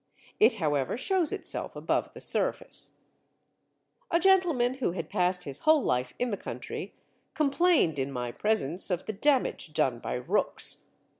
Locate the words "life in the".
5.83-6.37